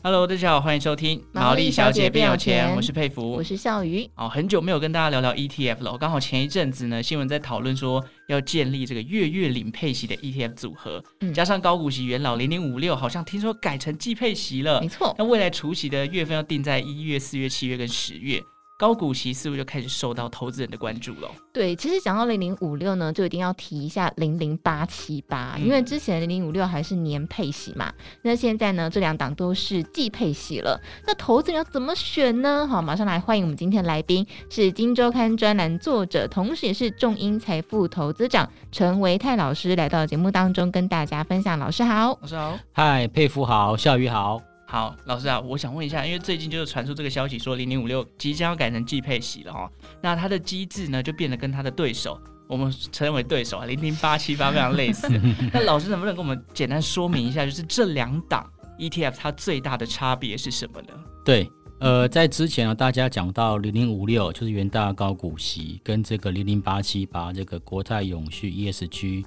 [0.00, 4.08] Hello，大家好，欢迎收听《毛利小姐变有钱》，我是佩服，我是笑鱼。
[4.14, 5.98] 哦，很久没有跟大家聊聊 ETF 了。
[5.98, 14.80] 刚好前一阵子呢，新闻在讨论说要建立这个月月领配息的 ETF 组合，嗯、加上高股息元老零零五六，好像听说改成季配息了。
[14.80, 18.40] 没错，那未来除息的月份要定在一月、四月、七月跟十月。
[18.78, 21.28] 高股息似乎就开始受到投资人的关注了。
[21.52, 30.80] 对，其实讲到零零五六呢，就一定要提一下零零八七八，因为之前零零五六还是年配息嘛，那现在呢，这两档都是季配息了。
[31.04, 32.68] 那投资人要怎么选呢？
[32.68, 41.58] 好，马上来欢迎我们今天的来宾，是《金周刊》专栏作者，同时也是众英财富投资长陈维泰老师来到节目当中跟大家分享。
[41.58, 44.47] 老师好，老师好，嗨，佩服好，孝瑜好。
[44.70, 49.70] 好，老师啊，我想问一下，因为最近就是传出这个消息说零零五六即将要改成季配息了哈，
[50.02, 55.08] 那它的机制呢就变得跟它的对手，我们称为对手啊 零零八七八非常类似。
[55.54, 58.46] 那老师能不能跟我们简单说明一下，就是这两档
[58.78, 60.88] ETF 它最大的差别是什么呢？
[61.24, 61.50] 对。
[61.80, 69.24] 呃，在之前啊，大家讲到零零五六就是元大高股息，跟这个零零八七八这个国泰永续 ESG，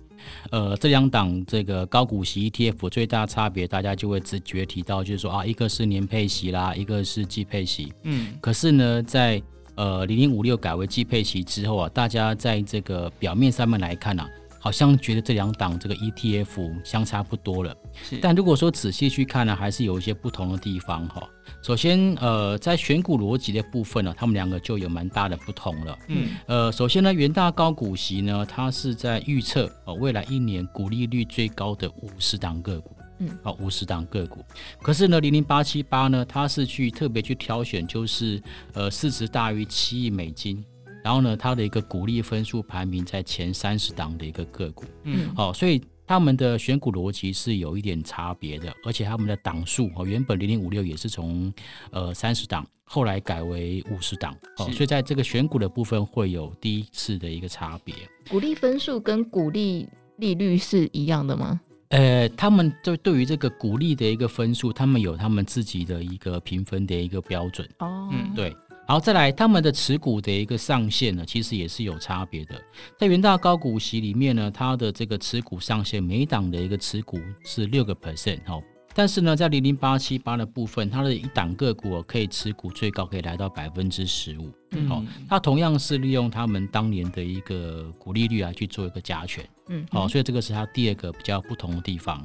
[0.51, 7.93] 呃，这两档这个高股息 ETF 最大差别，大家就会直觉提到，就是说啊，一个是年配息啦，一个是季配息。
[8.03, 9.41] 嗯，可是呢，在
[9.75, 14.27] 呃零零五六改为季配息之后啊，大家在这个表面上面来看啊。
[14.63, 17.80] 好像觉得这两档这个 ETF 相差不多了，是。
[18.21, 21.27] 但如果说仔细去看呢，还是有一些不同的地方哈。
[21.61, 25.97] 首先，呃，在选股逻辑的部分呢，他们两个就有蛮大的不同了。
[26.07, 34.43] 嗯，呃，首先呢，元大高股息呢，它是在预测呃未来一年股利率最高的五十档个股，嗯，好五十档个股。
[34.81, 38.41] 可是呢，零零八七八呢，它是去特别去挑选，就是
[38.73, 40.63] 呃市值大于七亿美金。
[41.03, 51.49] 然后呢，它的一个股利分数排名在前三十档的一个个股，嗯，好、哦，所以他们的选股逻辑是有一点差别的，而且他们的档数哦，原本零零五六也是从
[51.89, 57.95] 呃三十档，后来改为五十档，哦，所以在这个选股的部分会有第一次的一个差别。
[58.29, 61.61] 股利分数跟股利利率是一样的吗？
[61.87, 67.65] 呃，他们就对于这个股利的一个分数，他们有他们自己的一个评分的一个标准。
[67.79, 68.53] 哦，嗯，对。
[68.87, 72.55] 然后再来，他们的持股的一个上限呢，其实也是有差别的。
[72.97, 78.61] 在元大高股息里面呢，它的这个持股上限，每档的一个持股是六个 percent 哦。
[78.93, 84.51] 但是呢，在零零八七八的部分，它的一档个股可以持股最高可以来到百分之十五。
[84.71, 89.47] 嗯，好，它同样是利用他们当年的一个股利率啊去做一个加权。
[89.69, 92.21] 嗯，好，所以这个是它第二个比较不同的地方。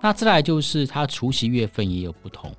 [0.00, 2.54] 那再来就是它除息月份也有不同。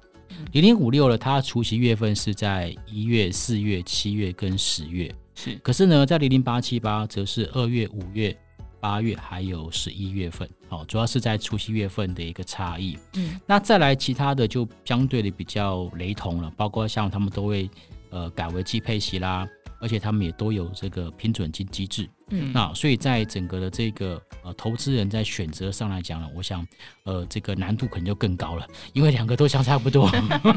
[0.52, 5.56] 零零五六了，它除夕月份是在一月、四月、七月跟十月，是。
[5.64, 8.36] 可是呢，在零零八七八则是二月、五月、
[8.80, 12.98] 八月还有十一月份，好，主要是在除夕月份的一个差异。
[13.16, 17.70] 嗯，那再来其他的就相对的比较雷同了，包括像他们都会
[18.10, 19.48] 呃改为季配息啦。
[19.86, 26.66] 而且他们也都有这个平准金机制，嗯，那所以在整个的这个呃投资人在选择上来讲呢，我想
[27.04, 30.10] 呃这个难度可能就更高了，因为两个都相差不多。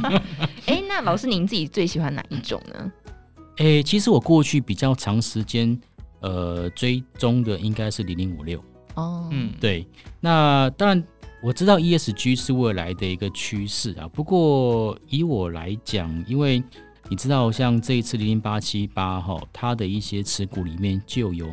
[0.65, 2.91] 哎，那老师您自己最喜欢哪一种呢？
[3.59, 5.79] 哎，其实我过去比较长时间
[6.21, 9.87] 呃追踪的应该是零零五六哦，嗯，对。
[10.21, 11.05] 那当然
[11.43, 16.63] 我知道 ESG 是未来的一个趋势啊，不过以我来讲，因为
[17.11, 21.53] 你知道，像这一次零零八七八哈，它的一些持股里面就有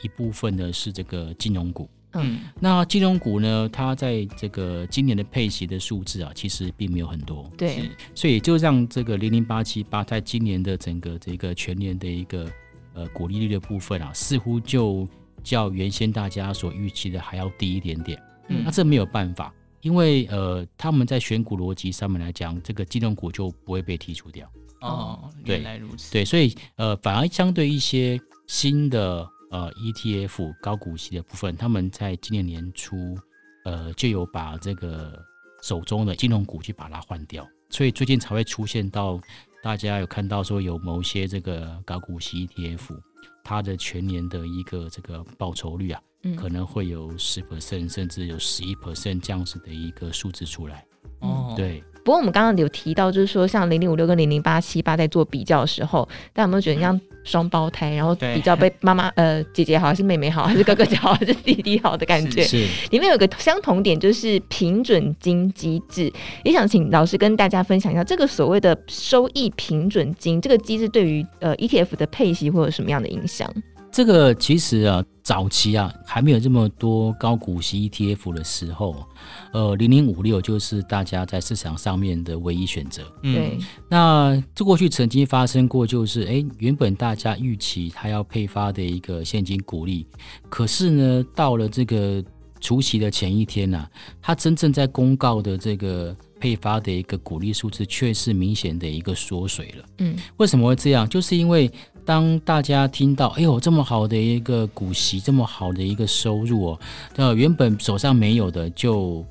[0.00, 1.88] 一部分呢是这个金融股。
[2.12, 7.50] 嗯，那金融股呢，它在这个今年的配息的数字啊，其实并没有很多。
[7.56, 12.46] 对，所以就让这个零零八七八在今年的整个这个全年的一个
[12.92, 15.08] 呃股利率的部分啊，似乎就
[15.42, 18.22] 较原先大家所预期的还要低一点点。
[18.48, 24.46] 嗯，那这没有办法，因为呃他们在选股逻辑上面来讲，这个金融股就不会被剔除掉。
[24.82, 26.12] 哦，原来如此。
[26.12, 33.16] 对，所以呃，反而相对一些新的呃 ETF 高股息的部分，他们在今年年初
[33.64, 35.18] 呃就有把这个
[35.62, 39.20] 手中的金融股去把它换掉，所以最近才会出现到
[39.62, 42.98] 大家有看到说有某些这个高股息 ETF，
[43.44, 50.84] 它的全年的一个这个报酬率啊，嗯、可能会有十 percent 甚至有十一 percent 这样子的一个数字出来。
[51.20, 51.82] 哦，对。
[52.04, 62.42] 不过我们刚刚有提到，就是说像零零五六跟零零八七八在做比较的时候，大家有没有觉得像双胞胎，然后比较被妈妈呃姐姐好还是妹妹好，还是哥哥好还是弟弟好的感觉。
[62.42, 66.12] 是，里面有个相同点就是平准金机制，
[66.42, 73.48] 也想请老师跟大家分享一下这个所谓的收益平准金这个机制对于呃 ETF 的配息会有什么样的影响？
[73.92, 79.06] 这个其实啊，早期啊还没有这么多高股息 ETF 的时候，
[79.52, 83.02] 呃，零零五六就是大家在市场上面的唯一选择。
[83.22, 83.58] 嗯、对，
[83.90, 90.06] 那这过去曾经发生过，就是哎，原本大家预期它要配发的一个现金股利，
[90.48, 92.24] 可是呢，到了这个
[92.60, 93.90] 除夕的前一天呐、啊，
[94.22, 99.84] 它真正在公告的这个配发的一个股利数字，却是明显的一个缩水了。
[99.98, 101.06] 嗯，为什么会这样？
[101.06, 101.70] 就是因为。
[102.04, 106.80] 当大家听到“哎呦，这么好的一个股息，这么好的一个收入哦”，
[107.14, 109.24] 那原本手上没有的就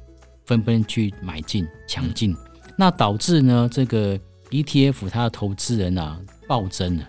[0.46, 2.36] 纷纷去买进抢进，
[2.78, 4.18] 那导致呢这个
[4.50, 7.04] ETF 它的投资人啊暴增了。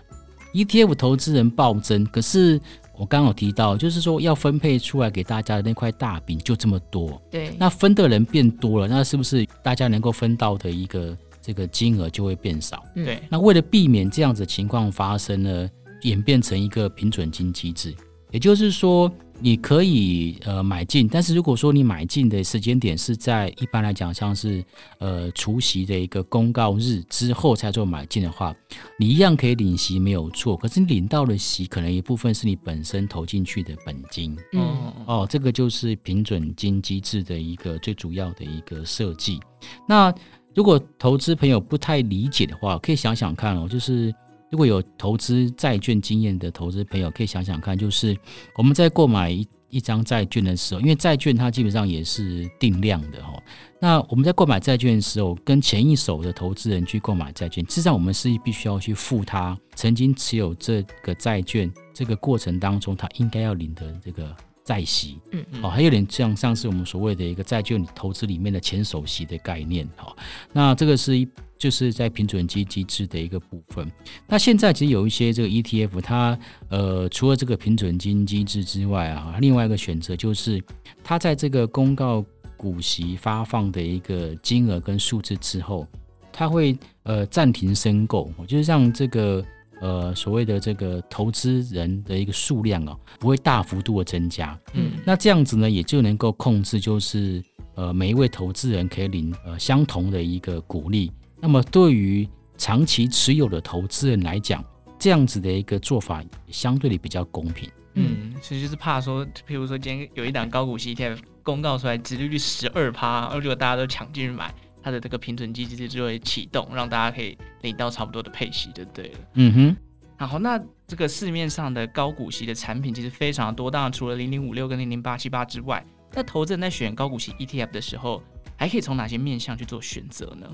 [0.53, 2.59] ETF 投资人暴增，可是
[2.97, 11.17] 我刚刚有提到，就是说要分配出来给大家的那块大饼就这么多，对，那分的人变多了，那是不是大家能够分到的一个？
[11.43, 13.21] 这个金额就会变少，对。
[13.29, 15.69] 那为了避免这样子情况发生呢，
[16.03, 17.93] 演变成一个平准金机制，
[18.31, 19.11] 也就是说，
[19.41, 24.63] 你可以呃买进，但是如果说你买进的时间点是在一般来讲像是
[24.99, 28.55] 呃除夕的一个公告日之后才做买进的话，
[28.97, 34.61] 你一样可以领息没有错，可是你领到的息可能一部分是你本身投进去的本金，嗯。
[35.05, 39.41] 哦，这个就是平准金机制的一个最主要的一个设计，
[39.85, 40.13] 那。
[40.55, 44.13] 如果投资朋友不太理解的话，可以想想看哦，就是
[44.51, 48.15] 如果有投资债券经验的投资朋友，可以想想看，就是
[48.55, 53.33] 我们在购买一一张债券的时候，因为债券它基本上也是定量的哈。
[53.79, 64.35] 那我们在购买债券的时候，跟前一手的投资人去购买债券，实际上我们是必须要去付他曾经持有这个债券这个过程当中他应该要领的这个。
[64.63, 70.15] 债息，嗯，哦，还有点像上次我们所谓的一个债券投资里面的前首席的概念，哈，
[70.51, 71.27] 那这个是一
[71.57, 73.91] 就是在平准金机制的一个部分。
[74.27, 76.37] 那现在其实有一些这个 ETF，它
[76.69, 80.63] 呃除了这个平准金机制之外啊，另外一个选择就是
[81.03, 82.23] 它在这个公告
[82.55, 85.85] 股息发放的一个金额跟数字之后，
[86.31, 89.43] 它会呃暂停申购，就是让这个。
[89.83, 94.57] 呃，所谓的这个投资人的一个数量哦，不会大幅度的增加。
[94.73, 97.43] 嗯，那这样子呢，也就能够控制，就是
[97.75, 101.11] 呃，每一位投资人可以领呃相同的一个股利。
[101.41, 102.25] 那么对于
[102.57, 104.63] 长期持有的投资人来讲，
[104.97, 107.69] 这样子的一个做法相对的比较公平。
[107.95, 114.55] 嗯，其实就是怕说，譬如说今天有一档高股息 ETF 公告出来，殖利率十二趴，而如果大家都抢进去买。
[114.83, 119.19] 它的这个平准金机制就会启动，让大家可以领到差不多的配息，就对了。
[119.35, 120.27] 嗯哼。
[120.27, 125.83] 好，那这个市面上的高股息的产品其实非常的多，当然除了零零五六跟零零八七八之外，
[126.13, 128.21] 那投资人在选高股息 ETF 的时候，
[128.57, 130.47] 还可以从哪些面向去做选择呢？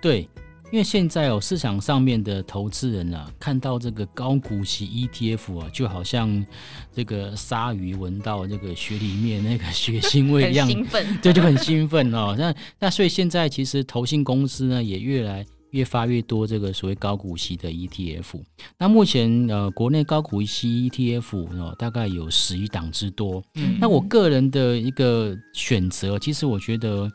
[0.00, 0.28] 对。
[0.72, 6.44] 因为现在哦，市场上面的投资人啊，看到这个高股息 ETF 啊，就好像
[6.90, 12.34] 这个鲨鱼闻到这个血里面那个血腥味一样， 兴奋， 对，就很兴奋哦。
[12.38, 18.40] 那那所以现在其实投信公司呢，也越来越发越多这个所谓高股息的 ETF。
[18.78, 23.44] 那目前呃，国内高股息 ETF 哦，大概有十一档之多。
[23.56, 27.10] 嗯，那我个人的一个选择，其实我觉得。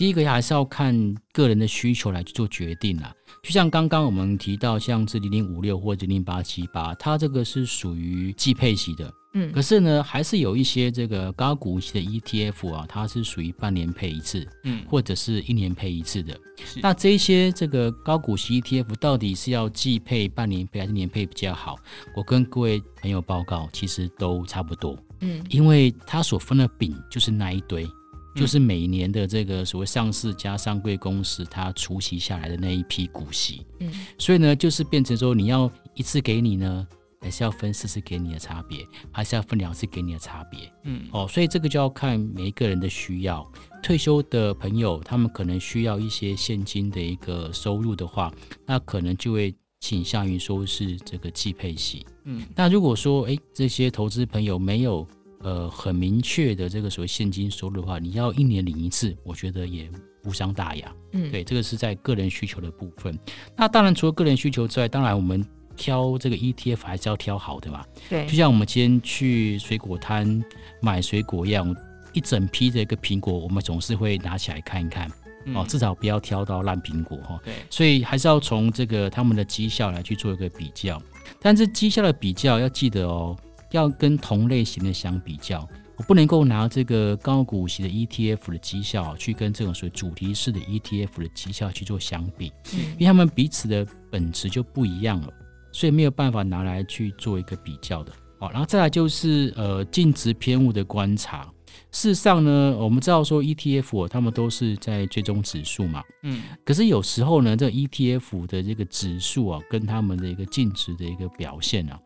[0.00, 3.14] 第一个还是要看个人的需求来去做决定啦。
[3.42, 16.34] 就像刚刚我们提到，像是零零五六或者零零八七八，它这个是属于季配息的，嗯，可是呢，还是有一些这个高股息的 ETF 啊，它是属于半年配一次，嗯，或者是一年配一次的。
[16.80, 21.76] 那这些这个高股息 ETF 到底是要季配、半年配还是年配比较好？
[22.16, 27.86] 我跟各位朋友报告，其实都差不多，嗯，因为它所分的饼就是那一堆。
[28.34, 36.86] 就是每年的这个所谓上市加上柜公司，它除息下来的那一批股息，嗯，所以呢，就是变成说，你要一次给你呢，
[37.20, 43.44] 还是要分四次给你的差别，还是要分两次给你的差别，嗯，哦，所以这个就要看每一个人的需要。
[43.82, 48.32] 退休的朋友，他们可能需要一些现金的一个收入的话，
[48.66, 55.06] 那可能就会倾向于说是这个季配息，嗯，那如果说，哎，这些投资朋友没有。
[55.42, 59.90] 呃，很明确的这个所谓现金收入的话，你要一年领一次，我觉得也
[60.24, 60.92] 无伤大雅。
[61.12, 63.18] 嗯，对，这个是在个人需求的部分。
[63.56, 65.42] 那当然，除了个人需求之外，当然我们
[65.76, 67.84] 挑这个 ETF 还是要挑好的嘛。
[68.08, 70.44] 对，就像我们今天去水果摊
[70.82, 71.74] 买水果一样，
[72.12, 75.10] 一整批的一个苹果，我们总是会拿起来看一看。
[75.54, 77.40] 哦，至少不要挑到烂苹果哈。
[77.42, 81.00] 对，所以还是要从这个他们的绩效来去做一个比较。
[81.40, 83.34] 但是绩效的比较要记得哦，
[83.70, 92.52] 要跟同类型的相比较，我不能够拿这个高股息的 ETF 的绩效去跟这种属于主题式的 ETF 的绩效去做相比，
[92.94, 95.28] 因为他们彼此的本质就不一样了，
[95.72, 98.12] 所以没有办法拿来去做一个比较的。
[98.38, 101.46] 好，然后再来就是呃净值偏误的观察。
[101.92, 111.98] 事实上呢，我们知道说 ETF 他们都是在追踪指数嘛，嗯，可是有时候呢，这 ETF 的这个指数啊，跟他们的一个净值的一个表现啊，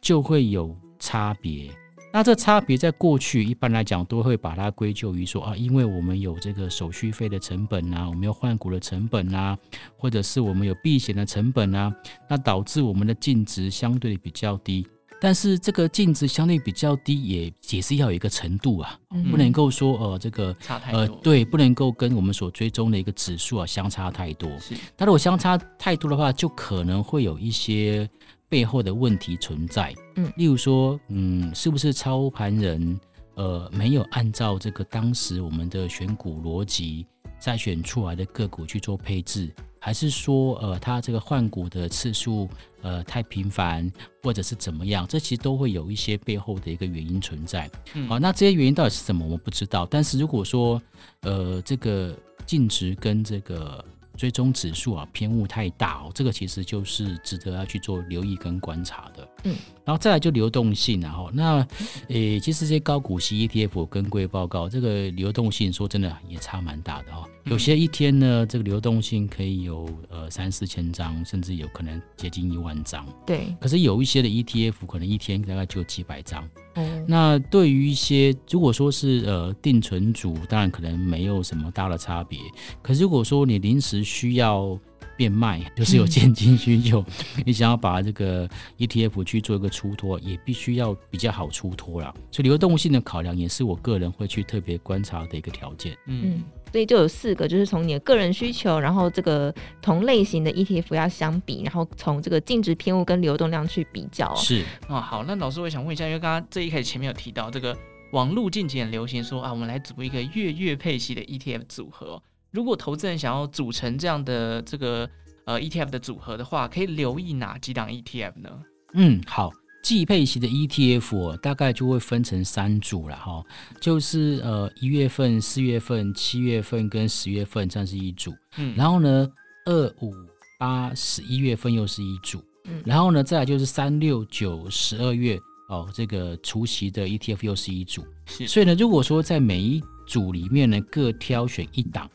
[0.00, 1.70] 就会有差别。
[2.12, 9.56] 那这差别在过去一般来讲都会把它归咎于说啊，因为我们有这个手续费的成本呐，我们有换股的成本呐，
[9.98, 11.92] 或者是我们有避险的成本呐，
[12.28, 14.86] 那导致我们的净值相对比较低。
[15.20, 18.98] 但是这个净值相对比较低，也也是要有一个程度啊，
[19.30, 24.50] 不能够说呃这个差太多，呃对，不能够跟我们所追踪的一个指数啊相差太多。
[24.58, 28.08] 是，但如果相差太多的话，就可能会有一些
[28.48, 29.94] 背后的问题存在。
[30.16, 33.00] 嗯，例如说，嗯，是不是操盘人
[33.34, 37.06] 呃没有按照这个当时我们的选股逻辑
[37.46, 39.48] 筛选出来的个股去做配置？
[39.78, 42.48] 还是说，呃，它这个换股的次数，
[42.82, 43.88] 呃，太频繁，
[44.20, 45.06] 或者是怎么样？
[45.06, 47.70] 这其实都会有一些背后的一个原因存在。
[47.94, 49.24] 嗯，好，那这些原因到底是什么？
[49.24, 49.86] 我们不知道。
[49.88, 50.82] 但是如果说，
[51.20, 53.84] 呃，这个净值跟这个
[54.16, 59.28] 追踪指数啊偏误太大哦，这个其实就是值得要去做留意跟观察的。
[59.46, 61.66] 嗯，然后再来就流动性，然后那，
[62.08, 67.24] 诶，其实这些高股息 ETF 跟各位报告，这个流动性说真的也差蛮大的哈。
[67.44, 73.06] 有些一天呢，这个流动性可以有呃三四千张，甚至有可能接近一万张。
[73.24, 73.54] 对。
[73.60, 76.48] 可是有一些的 ETF 可能一天大概就几百张。
[76.74, 77.04] 嗯。
[77.06, 82.40] 那对于一些如果说是呃定存组，当然可能没有什么大的差别。
[82.82, 84.76] 可是如果说你临时需要
[85.16, 87.04] 变卖，就是有现金需求，
[87.36, 92.14] 嗯、你想要把这个 ETF 去做一个出脱，也必须要比较好出脱啦。
[92.30, 95.96] 所以流动性的考量也是我个人会去特别观察的一个条件。
[96.06, 96.42] 嗯。
[96.72, 104.34] 所以就有四个，就是从你的个人需求，然后这个同类型的 ETF 要相比，然后从这个净值偏误跟流动量去比较。
[104.34, 107.74] 是哦，好，那老师我想问一下，因为刚刚这一开始前面有提到这个
[108.12, 112.20] 网络近期很流行说啊，我们来组一个月月配息的 ETF 组合。
[112.56, 115.06] 如果投资人想要组成这样的这个
[115.44, 118.50] 呃 ETF 的组合的话，可以留意哪几档 ETF 呢？
[118.94, 119.52] 嗯，好。
[119.82, 123.40] 季配息的 ETF 哦大概就会分成三组了哈，
[123.80, 129.28] 就是呃一月份、四月份、七月份跟十月份这是一组，嗯，然后呢
[129.66, 130.12] 二五
[130.58, 142.10] 八十一月份又是一组，嗯，然后呢再来就是三六九十二月哦这个除夕的 ETF 又是一组，是，所以呢如果说在每一组里面呢各挑选一档，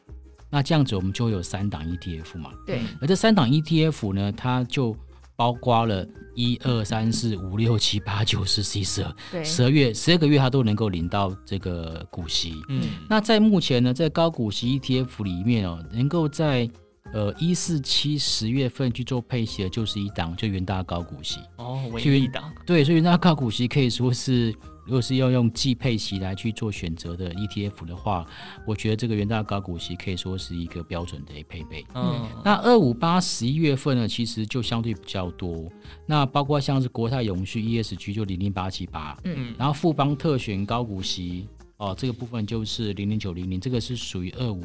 [0.52, 4.96] 那这样子我们就有三档 ETF 嘛，对，而这三档 ETF 呢它就。
[5.34, 6.06] 包括了
[6.36, 12.54] 一二三四五六七八九十十一十二，十二月十二个月，它都能够领到这个股息。
[12.70, 16.70] 嗯，那在目前呢，在高股息 ETF 里面哦，能够在
[17.12, 21.40] 呃一四七十月份去做配息的，就是一档，就元大高股息。
[21.56, 22.54] 哦，唯一一档。
[22.64, 24.54] 对，所以元大高股息可以说是。
[24.84, 28.26] 如果是要用季配息来去做选择的 ETF 的话，
[28.66, 31.86] 我觉得这个元大高股息可以说是一个标准的配备。
[31.94, 35.72] 嗯，那二五八十一月份呢，其实就相对比较多。
[36.06, 41.48] 那包括像是国泰永续 ESG 就零零八七八，嗯，然后富邦特选高股息
[41.78, 44.64] 哦，这个部分就是零零九零零，这个是属于二五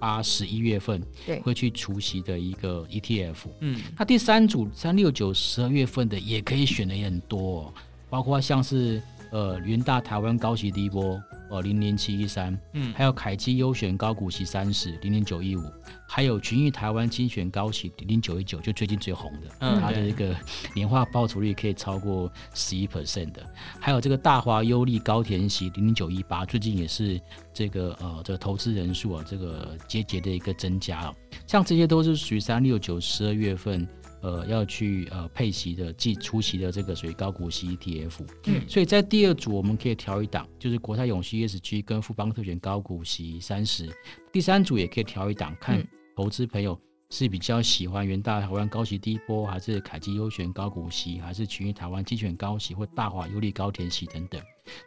[0.00, 1.02] 八十一月份
[1.42, 3.36] 会去除息的一个 ETF。
[3.60, 7.74] 嗯，那第三组三六九十二月份的也可以选的也很多，哦，
[8.08, 9.02] 包括像是。
[9.30, 11.20] 呃，元大台湾高息低波，
[11.50, 15.62] 呃，零零七一三，嗯，还有凯基优选高股息三十，零零九一五，
[16.08, 20.34] 还有群益台湾精选高息零零九一九，就最近最红的，嗯，它的一个
[20.74, 23.44] 年化报酬率可以超过十一 percent 的，
[23.78, 27.20] 还有这个大华优利高田息零零九一八，最近也是
[27.52, 31.14] 这个呃这个投资人数啊这个节节的一个增加哦，
[31.46, 33.86] 像这些都是属于三六九十二月份。
[34.20, 43.88] 呃，要去呃配息的，即出席的这个属于高股息 ETF，嗯，所以在第二组我们可以调一档，就是国泰永续 ESG 跟富邦特选高股息三十，
[44.32, 46.78] 第三组也可以调一档，看投资朋友
[47.10, 54.40] 是比较喜欢元大台湾高息低波，还是凯基优选高股息，还是群益台湾精选高息或大华优利高填息等等，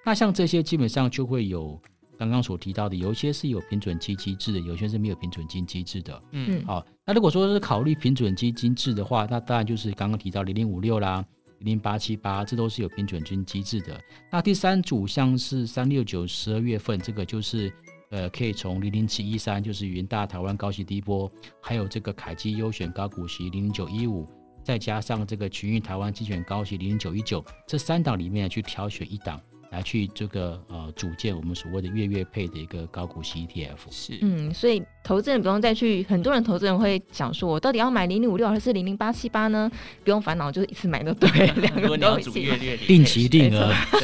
[0.06, 1.82] 那像这些基本上就会有。
[2.22, 6.22] 刚刚所提到的，有一些是有平准基金制的，有些是没有平准金机制的。
[6.34, 11.26] 嗯，好，那如果说是考虑平准基金制的话，那当然就是刚刚提到零零五六啦，
[11.62, 14.00] 零零八七八，这都是有平准金机制的。
[14.32, 17.74] 那第三组像是三六九十二月份，这个就是
[18.12, 21.28] 呃，可以从零零七一三，就是云大台湾高息低波，
[21.60, 24.28] 还有这个凯基优选高股息零零九一五，
[24.64, 29.42] 再加上这个群益台湾精选高息零零九一九，这三档里面去挑选一档。
[29.72, 39.72] 来去这个呃组建我们所谓的月月配的一个高股息 ETF 是嗯，所以投资人不用再去，很多人投资人会想说，我到底要买零零五六还是零零八七八呢？
[40.04, 43.74] 不用烦恼，就是一次买就对，两个都 一起定期定额。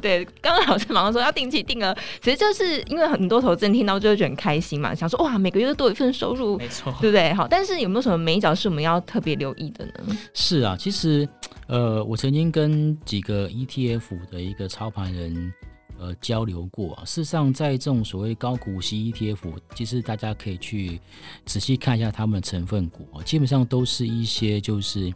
[0.00, 7.32] 对对，刚刚老师马上说要定期定额，其实就是因为很多投资人听到就会觉得很开心嘛，想说哇，每个月都多一份收入，没错，对不对？
[7.34, 9.92] 好，但是有没有什么眉角是我们要特别留意的呢？
[10.34, 11.26] 是啊，其实。
[11.68, 15.52] 呃，我曾经跟几个 ETF 的一个操盘人
[15.98, 17.04] 呃交流过啊。
[17.04, 19.38] 事实上，在这种所谓高股息 ETF，
[19.74, 21.00] 其实大家可以去
[21.44, 25.12] 仔细看一下他们的成分股，基本上都是一些就是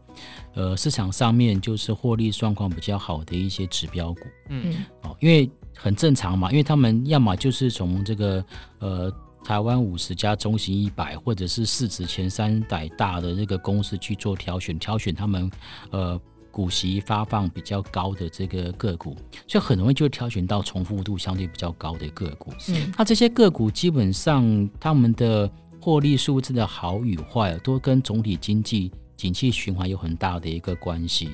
[0.54, 4.20] 呃市场上面就是获利状况比较好的一些指标股。
[4.48, 8.44] 嗯，哦，因为很正常嘛，因为他们要么就是从这个
[8.80, 9.12] 呃
[9.44, 15.48] 台湾五十家中型一百，或者是市值前三百大的这个公司去做挑选，挑选他们
[15.92, 16.20] 呃。
[16.50, 19.16] 股息发放比较高的这个个股，
[19.46, 22.52] 所以很容易就挑选到重复度相对比较高的个股。
[22.68, 31.30] 嗯，那这些个股基本上他们的获利数字的好与坏，都跟总体经济景气循环有很大的一个关系。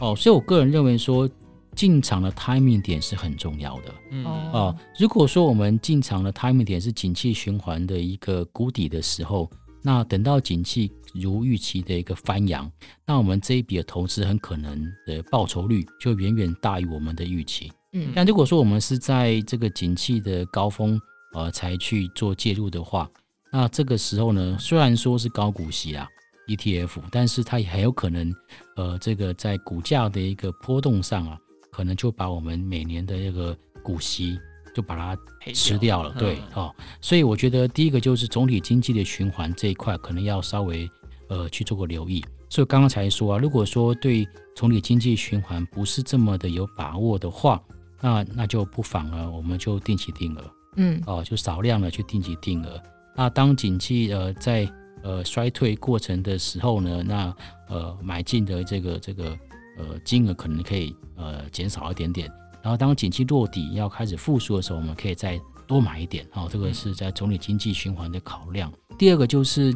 [0.00, 1.28] 哦，所以我个人认为说，
[1.76, 3.94] 进场的 timing 点是很重要的。
[4.10, 9.48] 嗯哦，如果说我们进场的 timing 点是景气循环的一个谷底的时候。
[9.86, 12.70] 那等到景气如预期的一个翻扬，
[13.06, 17.70] 那我们这一笔的投资很可能的报酬率就远远大于我们的预期。
[17.92, 20.98] 嗯，但如果说我们是在这个景气的高峰
[21.34, 23.06] 呃才去做介入的话，
[23.52, 26.08] 那这个时候呢，虽然说是高股息啊
[26.48, 28.34] ETF，但是它也很有可能
[28.76, 31.38] 呃这个在股价的一个波动上啊，
[31.70, 34.38] 可能就把我们每年的这个股息。
[34.74, 35.16] 就把它
[35.52, 40.90] 吃掉了，对，哦，所以我觉得第一个就是总体经济的循环这一块，可能要稍微
[41.28, 42.24] 呃去做个留意。
[42.50, 47.62] 所以刚刚才说啊，如果说对总体经济循环不是这么的有把握的话，
[48.00, 52.80] 那那就不妨呢，我们就定期定额，嗯，哦，就少量的去定期定额。
[53.16, 54.68] 那当景气呃在
[55.02, 57.34] 呃衰退过程的时候呢，那
[57.68, 59.38] 呃买进的这个这个
[59.78, 62.30] 呃金额可能可以呃减少一点点。
[62.64, 66.26] 然后，当景气落底要开始复苏的时候，我们可以再多买一点。
[66.30, 68.72] 好，这个是在总体经济循环的考量。
[68.96, 69.70] 第二个就是，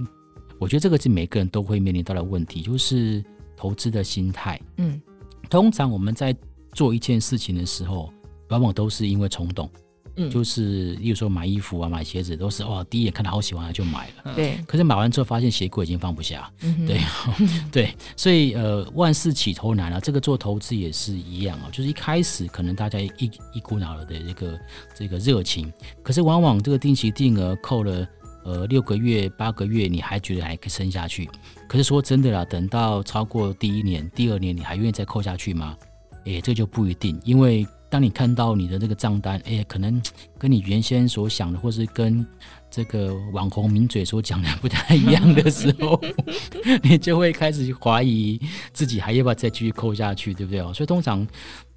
[0.59, 3.23] 我觉得这个是每个人都会面临到的问题，就是
[3.55, 4.59] 投资的心态。
[4.79, 4.99] 嗯，
[5.51, 6.35] 通常我们在
[6.73, 8.11] 做一件事情的时候，
[8.49, 9.71] 往往都是因为冲动。
[10.19, 14.35] 嗯，就是，例如说买衣服啊、买鞋子，都是哇，第一眼看到好喜欢就买了。
[14.35, 14.59] 对。
[14.67, 16.53] 可是买完之后，发现鞋柜已经放不下。
[16.63, 17.01] 嗯、对，
[17.71, 24.61] 对，所以呃，万事起头难啊，这个做投资也是一样啊，就是一开始可能大家一一股脑的这个
[24.95, 28.09] 这个热情，可是往往这个定期定额扣了
[28.45, 31.31] 呃六个月、八个月，你还觉得还可以撑下去。
[31.69, 35.77] 可是说真的啦，等到超过第一年、第二年，你还愿意再扣下去吗？
[36.25, 37.65] 诶，这就不一定，因为。
[37.91, 40.01] 当你看到你的这个账单，哎，可能
[40.39, 42.27] 跟你原先所想的，或是跟
[42.71, 45.99] 这个网红名嘴所讲的不太一样的时候，
[46.85, 48.39] 你就会开始怀疑
[48.75, 50.71] 自己还要不要再继续扣下去，对不对哦？
[50.75, 51.27] 所以通常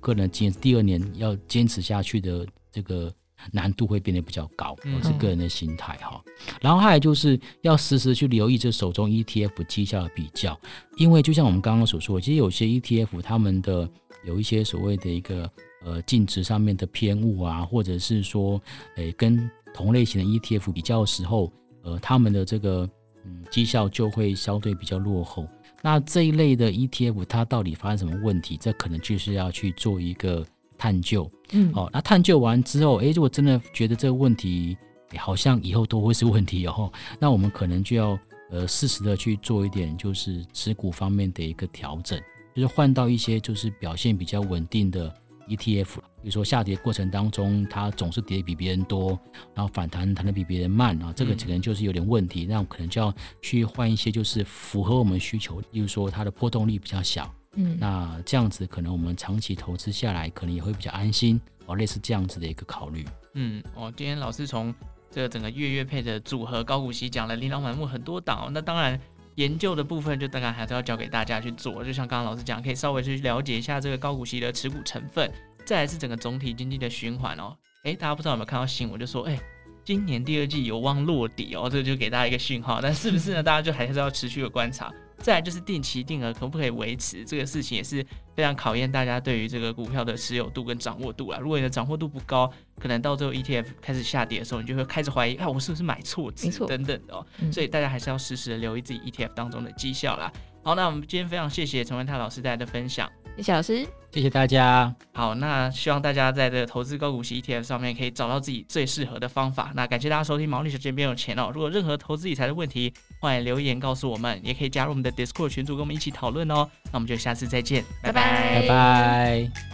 [0.01, 3.09] 个人坚第二年要坚持下去的这个
[3.53, 6.21] 难度会变得比较高，我是个人的心态哈。
[6.59, 10.59] 然后还有就是要时时去留意这手中 ETF 绩效的比较，
[10.97, 13.89] 因为就像我们刚刚所说，其实有些 ETF 他们的
[14.25, 15.49] 有一些所谓的一个。
[15.83, 18.61] 呃，净值上面的偏误啊，或者是说，
[18.97, 21.51] 诶、欸，跟同类型的 ETF 比较的时候，
[21.83, 22.87] 呃，他们的这个
[23.25, 25.47] 嗯绩效就会相对比较落后。
[25.81, 28.57] 那这一类的 ETF 它到底发生什么问题？
[28.61, 30.45] 这可能就是要去做一个
[30.77, 31.29] 探究。
[31.51, 34.77] 嗯，好、哦，那探究完之后，诶、欸，如果真的觉得这个问题、
[35.11, 38.19] 欸、好像以后都会是问题哦， 那我们可能就要
[38.51, 42.21] 呃适时的去做一点，就是持股方面的一个调整，
[42.55, 45.11] 就是换到一些就是表现比较稳定的。
[45.47, 49.19] ETF，比如说下跌过程当中，它总是跌得比别人多，
[49.53, 63.05] 然后反弹弹得比别人慢啊，这个可能就是有点问题，那我可能就要去换一些就是符合我们需求，例如说它的波动率比较小，嗯，那这样子可能我们长期投资下来可能也会比较安心哦，类似这样子的一个考虑。
[63.33, 64.73] 嗯，哦，今天老师从
[65.09, 68.99] 这个整个月月配的组合高股息讲了琳琅满目很多档，那当然。
[69.35, 75.31] 研究的部分就大概还是要交给大家去做，就像刚刚老师讲，可以稍微去了解一下这个高股息的持股成分，
[75.65, 77.55] 再来是整个总体经济的循环哦。
[77.83, 79.39] 诶，大家不知道有没有看到新闻，就说诶，
[79.83, 83.41] 今年第二季有望落底哦，这就给大家一个讯号，但是不是呢？
[83.41, 84.93] 大家就还是要持续的观察。
[85.21, 88.05] 再来就是定期定额可不可以维持这个事情，也是
[88.35, 91.39] 非常考验大家对于这个股票的持有度跟掌握度啊。
[91.39, 97.25] 如果你的掌握度不高，可能到最后 ETF 开始下跌的时候，你就会开始怀疑，啊，我是不是买错值等等的哦。
[97.51, 100.31] 所以大家还是要时时的留意自己 ETF 当中的绩效啦。
[100.63, 104.93] 好，那我们今天非常谢谢陈文泰老师带来的分享，谢谢老师，谢谢大家。
[105.11, 109.71] 好，那希望大家在这个投资高股息 ETF 上面可以找到自己最适合的方法。
[109.73, 111.49] 那感谢大家收听毛利小姐变有钱哦。
[111.51, 116.69] 如果任何投资理财的问题，欢迎留言告诉我们，也可以加入我们的 Discord 群组跟我们一起讨论哦。
[116.85, 119.70] 那我们就下次再见，拜拜，拜拜。